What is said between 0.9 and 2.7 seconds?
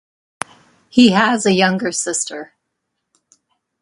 has a younger sister.